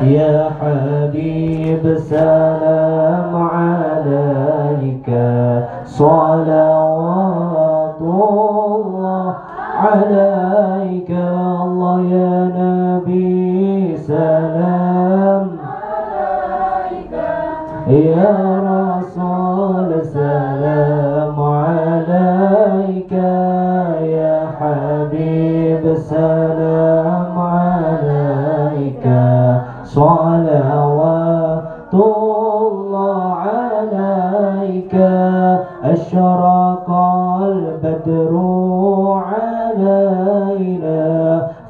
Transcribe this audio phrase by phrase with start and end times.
[0.00, 5.08] يا حبيب سلام عليك.
[5.84, 7.20] صلوات
[8.00, 9.34] الله
[9.76, 11.10] عليك.
[11.10, 17.14] الله يا نبي سلام عليك.
[17.86, 18.32] يا
[18.72, 23.12] رسول سلام عليك.
[24.16, 26.91] يا حبيب سلام
[35.84, 36.90] أشرق
[37.42, 38.32] البدر
[39.26, 41.02] علينا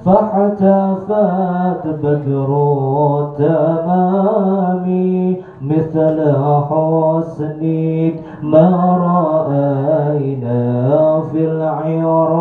[0.04, 2.50] فاحتفت بدر
[3.20, 4.86] التمام
[5.62, 6.16] مثل
[6.70, 8.68] حسنك ما
[9.06, 10.60] رأينا
[11.32, 12.31] في العراقين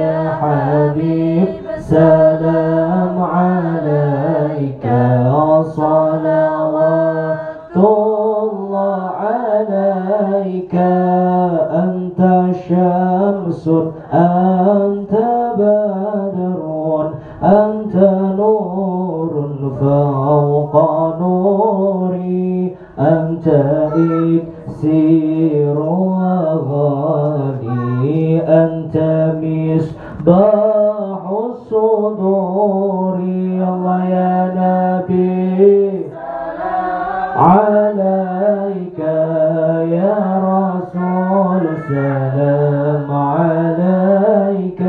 [0.00, 4.86] يا حبيب سلام عليك
[5.62, 7.38] صلوات
[7.76, 10.74] الله عليك.
[11.84, 12.20] أنت
[12.68, 13.64] شمس
[14.12, 15.14] أنت
[15.58, 16.60] بدر
[17.42, 17.96] أنت
[18.38, 19.32] نور
[19.80, 20.74] فوق
[21.20, 22.76] نوري.
[22.98, 23.46] أنت
[23.96, 26.99] إكسير وغالي
[30.20, 36.04] مصباح الصدور الله يا نبي.
[37.36, 38.98] عليك
[39.96, 44.80] يا رسول سلام عليك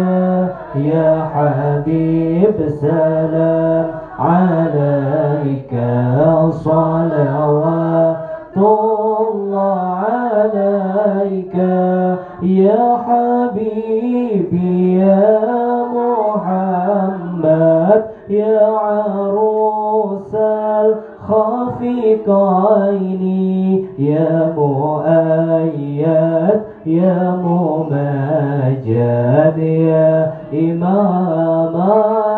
[0.75, 3.85] يا حبيب سلام
[4.19, 5.73] عليك
[6.51, 8.17] صلوات
[8.57, 9.79] الله
[10.11, 11.70] عليك.
[12.41, 15.29] يا حبيبي يا
[15.96, 20.35] محمد يا عروس
[20.85, 22.24] الخافقين
[24.00, 31.75] يا مؤيد يا ممجد يا إمام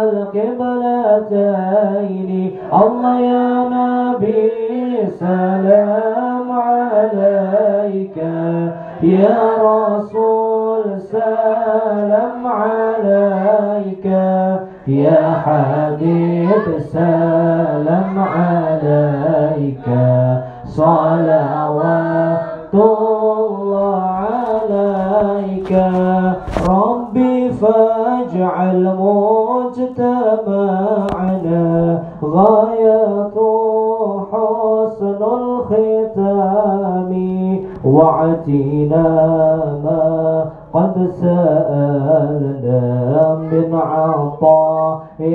[0.03, 2.31] القبلتين.
[2.74, 4.52] الله يا نبي
[5.19, 8.18] سلام عليك.
[9.03, 14.06] يا رسول سلام عليك.
[14.88, 19.88] يا حبيب سلام عليك.
[20.66, 22.40] صلوات
[22.74, 25.72] الله عليك.
[26.69, 30.44] ربي فاجعل مجتمعنا
[32.24, 33.31] غاية
[34.31, 37.32] حسن الختام.
[37.85, 39.07] وعتينا
[39.83, 42.81] ما قد سألنا
[43.35, 45.27] من عطاياك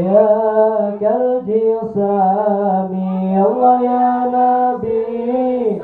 [1.03, 2.93] الجسام
[3.47, 5.83] الله يا نبي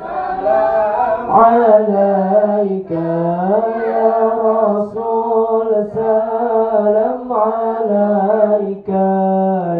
[1.28, 4.14] عليك يا
[4.44, 8.88] رسول سلام عليك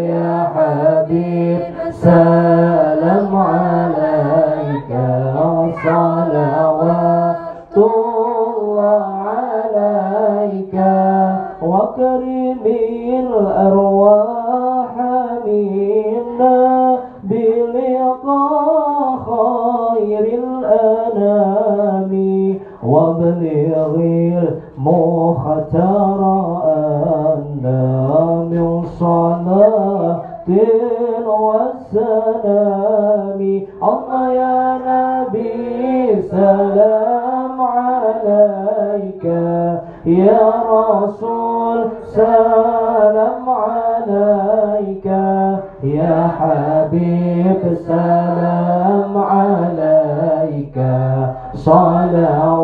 [0.08, 2.44] يا حبيب سلام
[11.94, 12.66] وكرم
[13.31, 14.94] الأرواح
[15.47, 22.12] منا بلقاء خير الأنام
[22.87, 23.94] وابلغ
[24.77, 26.21] المختار
[26.65, 27.65] أن
[28.50, 30.22] من صلاة
[31.26, 33.41] والسلام.
[33.82, 39.25] الله يا نبي سلام عليك.
[40.06, 45.06] يا رسول سلام عليك.
[45.82, 50.78] يا حبيب سلام عليك.
[51.55, 52.63] صلوات